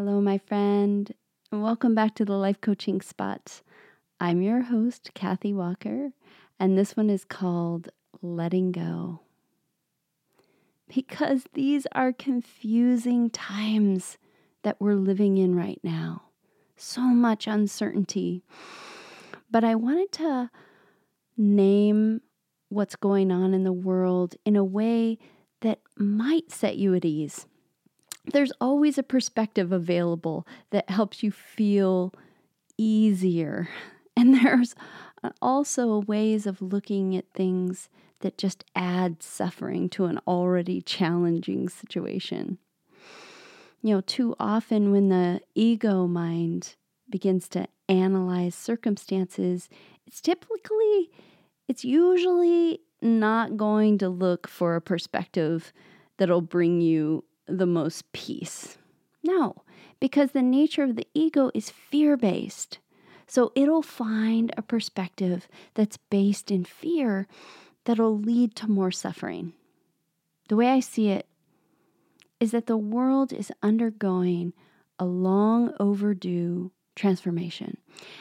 [0.00, 1.12] Hello, my friend,
[1.50, 3.62] and welcome back to the Life Coaching Spot.
[4.20, 6.12] I'm your host, Kathy Walker,
[6.60, 7.88] and this one is called
[8.22, 9.22] Letting Go.
[10.86, 14.18] Because these are confusing times
[14.62, 16.22] that we're living in right now.
[16.76, 18.44] So much uncertainty.
[19.50, 20.50] But I wanted to
[21.36, 22.20] name
[22.68, 25.18] what's going on in the world in a way
[25.62, 27.48] that might set you at ease.
[28.32, 32.12] There's always a perspective available that helps you feel
[32.76, 33.68] easier.
[34.20, 34.74] And there's
[35.40, 42.58] also ways of looking at things that just add suffering to an already challenging situation.
[43.80, 46.74] You know, too often when the ego mind
[47.08, 49.68] begins to analyze circumstances,
[50.04, 51.10] it's typically,
[51.68, 55.72] it's usually not going to look for a perspective
[56.16, 58.78] that'll bring you the most peace.
[59.22, 59.62] No,
[60.00, 62.78] because the nature of the ego is fear based.
[63.26, 67.26] So it'll find a perspective that's based in fear
[67.84, 69.52] that'll lead to more suffering.
[70.48, 71.26] The way I see it
[72.40, 74.54] is that the world is undergoing
[74.98, 77.76] a long overdue transformation,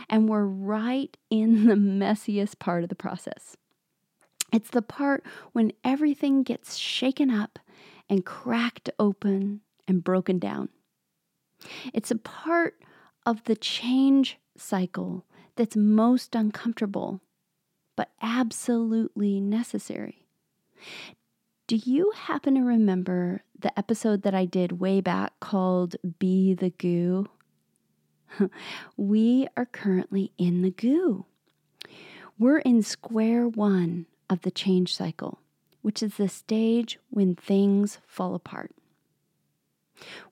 [0.10, 3.56] and we're right in the messiest part of the process.
[4.52, 7.60] It's the part when everything gets shaken up
[8.10, 10.70] and cracked open and broken down.
[11.94, 12.76] It's a part
[13.26, 17.22] of the change cycle that's most uncomfortable,
[17.96, 20.24] but absolutely necessary.
[21.68, 26.70] Do you happen to remember the episode that I did way back called Be the
[26.70, 27.28] Goo?
[28.98, 31.26] we are currently in the goo.
[32.40, 35.40] We're in square one of the change cycle,
[35.82, 38.72] which is the stage when things fall apart.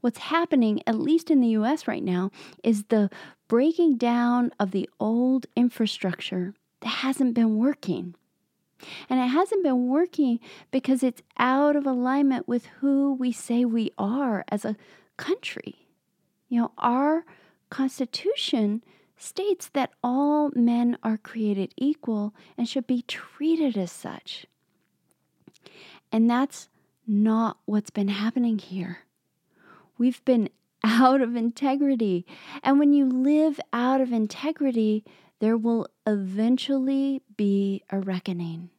[0.01, 2.31] What's happening, at least in the US right now,
[2.63, 3.09] is the
[3.47, 8.15] breaking down of the old infrastructure that hasn't been working.
[9.09, 10.39] And it hasn't been working
[10.69, 14.75] because it's out of alignment with who we say we are as a
[15.17, 15.87] country.
[16.49, 17.25] You know, our
[17.69, 18.83] Constitution
[19.17, 24.45] states that all men are created equal and should be treated as such.
[26.11, 26.69] And that's
[27.07, 28.99] not what's been happening here.
[29.97, 30.49] We've been
[30.83, 32.25] out of integrity.
[32.63, 35.03] And when you live out of integrity,
[35.39, 38.69] there will eventually be a reckoning,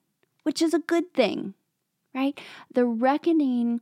[0.45, 1.55] which is a good thing,
[2.15, 2.39] right?
[2.73, 3.81] The reckoning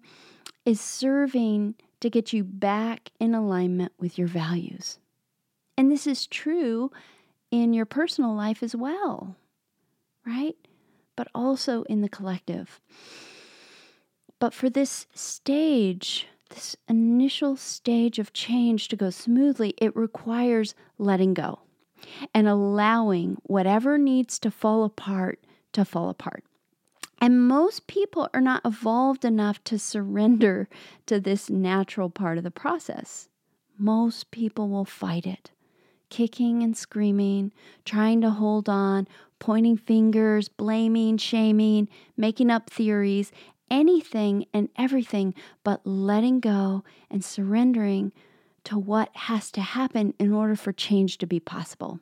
[0.64, 4.98] is serving to get you back in alignment with your values.
[5.76, 6.90] And this is true
[7.50, 9.36] in your personal life as well,
[10.26, 10.56] right?
[11.16, 12.80] But also in the collective.
[14.44, 21.32] But for this stage, this initial stage of change to go smoothly, it requires letting
[21.32, 21.60] go
[22.34, 26.44] and allowing whatever needs to fall apart to fall apart.
[27.22, 30.68] And most people are not evolved enough to surrender
[31.06, 33.30] to this natural part of the process.
[33.78, 35.52] Most people will fight it,
[36.10, 37.50] kicking and screaming,
[37.86, 43.32] trying to hold on, pointing fingers, blaming, shaming, making up theories,
[43.70, 48.12] anything and everything but letting go and surrendering
[48.64, 52.00] to what has to happen in order for change to be possible.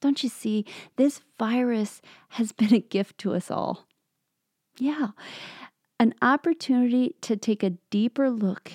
[0.00, 0.64] Don't you see?
[0.96, 2.00] This virus
[2.30, 3.86] has been a gift to us all.
[4.78, 5.08] Yeah,
[5.98, 8.72] an opportunity to take a deeper look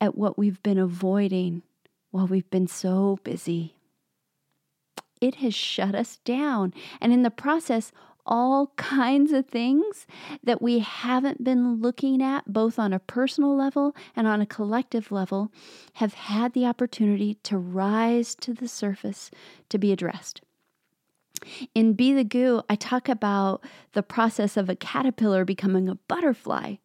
[0.00, 1.62] at what we've been avoiding
[2.10, 3.74] while we've been so busy.
[5.20, 7.92] It has shut us down, and in the process,
[8.26, 10.06] all kinds of things
[10.42, 15.12] that we haven't been looking at, both on a personal level and on a collective
[15.12, 15.52] level,
[15.94, 19.30] have had the opportunity to rise to the surface
[19.68, 20.40] to be addressed.
[21.74, 23.62] In Be the Goo, I talk about
[23.92, 26.76] the process of a caterpillar becoming a butterfly.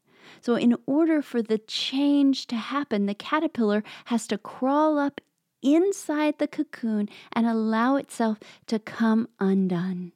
[0.41, 5.21] So, in order for the change to happen, the caterpillar has to crawl up
[5.61, 10.11] inside the cocoon and allow itself to come undone.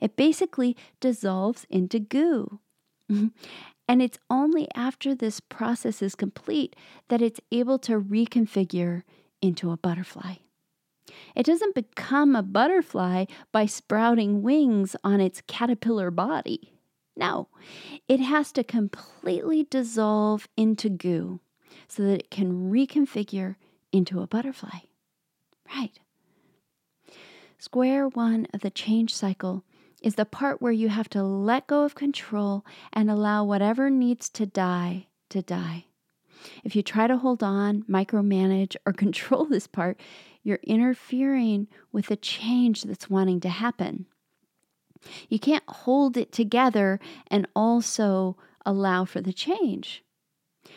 [0.00, 2.60] It basically dissolves into goo.
[3.08, 3.32] and
[3.88, 6.74] it's only after this process is complete
[7.08, 9.02] that it's able to reconfigure
[9.42, 10.36] into a butterfly.
[11.36, 16.72] It doesn't become a butterfly by sprouting wings on its caterpillar body.
[17.16, 17.48] No,
[18.08, 21.40] it has to completely dissolve into goo
[21.86, 23.56] so that it can reconfigure
[23.92, 24.80] into a butterfly.
[25.74, 25.98] Right.
[27.58, 29.64] Square one of the change cycle
[30.04, 34.28] is the part where you have to let go of control and allow whatever needs
[34.28, 35.86] to die to die.
[36.62, 39.98] If you try to hold on, micromanage, or control this part,
[40.42, 44.04] you're interfering with the change that's wanting to happen.
[45.30, 48.36] You can't hold it together and also
[48.66, 50.04] allow for the change.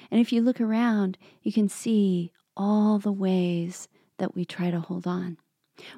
[0.09, 3.89] And if you look around, you can see all the ways
[4.19, 5.37] that we try to hold on.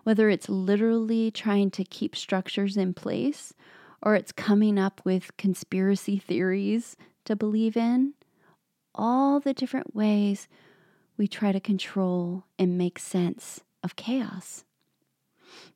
[0.03, 3.53] Whether it's literally trying to keep structures in place
[4.01, 6.95] or it's coming up with conspiracy theories
[7.25, 8.13] to believe in,
[8.95, 10.47] all the different ways
[11.17, 14.63] we try to control and make sense of chaos.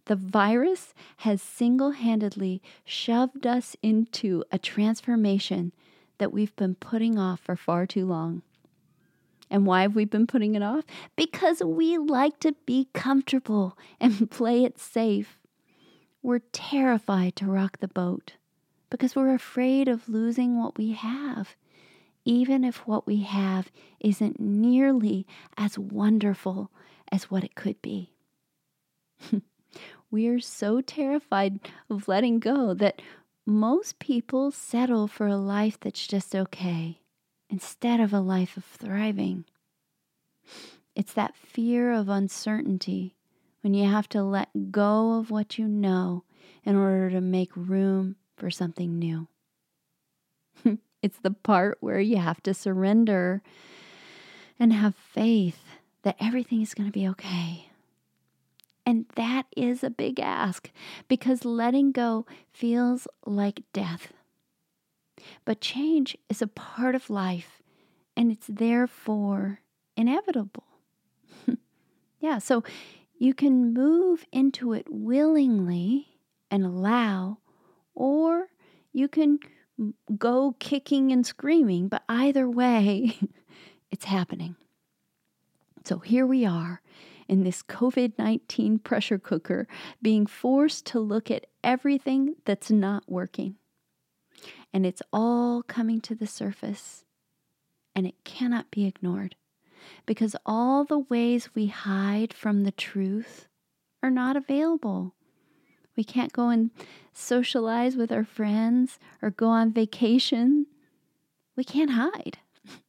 [0.05, 5.73] The virus has single handedly shoved us into a transformation
[6.17, 8.43] that we've been putting off for far too long.
[9.53, 10.83] And why have we been putting it off?
[11.15, 15.37] Because we like to be comfortable and play it safe.
[16.23, 18.33] We're terrified to rock the boat
[18.89, 21.55] because we're afraid of losing what we have,
[22.25, 26.71] even if what we have isn't nearly as wonderful
[27.11, 28.11] as what it could be.
[30.09, 31.59] we are so terrified
[31.91, 33.03] of letting go that
[33.45, 37.02] most people settle for a life that's just okay
[37.53, 39.45] instead of a life of thriving.
[40.95, 43.15] It's that fear of uncertainty
[43.61, 46.23] when you have to let go of what you know
[46.65, 49.27] in order to make room for something new.
[51.03, 53.43] it's the part where you have to surrender
[54.59, 55.59] and have faith
[56.01, 57.69] that everything is going to be okay.
[58.83, 60.71] And that is a big ask
[61.07, 64.11] because letting go feels like death.
[65.45, 67.61] But change is a part of life
[68.15, 69.59] and it's therefore
[69.95, 70.65] inevitable.
[72.19, 72.63] yeah, so
[73.17, 76.19] you can move into it willingly
[76.51, 77.39] and allow,
[77.95, 78.47] or
[78.91, 79.39] you can
[80.17, 83.17] go kicking and screaming, but either way,
[83.91, 84.55] it's happening.
[85.83, 86.81] So here we are
[87.27, 89.67] in this COVID 19 pressure cooker,
[90.01, 93.55] being forced to look at everything that's not working.
[94.73, 97.05] And it's all coming to the surface,
[97.95, 99.35] and it cannot be ignored
[100.05, 103.47] because all the ways we hide from the truth
[104.01, 105.13] are not available.
[105.95, 106.71] We can't go and
[107.13, 110.65] socialize with our friends or go on vacation.
[111.55, 112.39] We can't hide.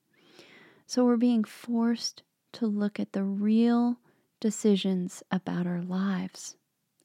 [0.87, 2.23] So we're being forced
[2.53, 3.97] to look at the real
[4.39, 6.57] decisions about our lives,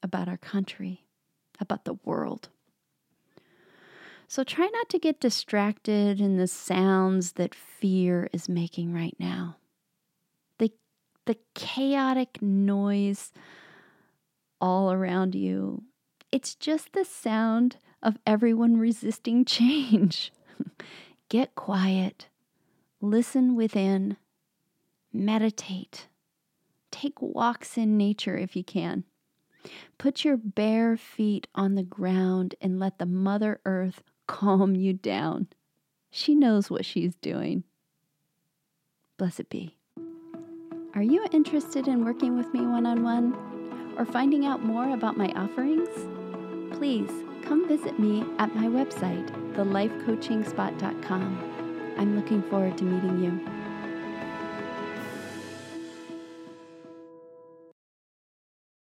[0.02, 1.06] about our country,
[1.58, 2.50] about the world.
[4.30, 9.56] So try not to get distracted in the sounds that fear is making right now
[10.58, 10.70] the
[11.26, 13.32] the chaotic noise
[14.60, 15.82] all around you.
[16.30, 20.32] It's just the sound of everyone resisting change.
[21.28, 22.28] Get quiet,
[23.00, 24.16] listen within,
[25.12, 26.06] meditate,
[26.92, 29.02] take walks in nature if you can.
[29.98, 35.48] Put your bare feet on the ground and let the Mother Earth calm you down.
[36.10, 37.64] She knows what she's doing.
[39.18, 39.76] Blessed be.
[40.94, 43.34] Are you interested in working with me one on one
[43.98, 45.88] or finding out more about my offerings?
[46.76, 47.10] Please
[47.42, 51.96] come visit me at my website, thelifecoachingspot.com.
[51.98, 53.59] I'm looking forward to meeting you.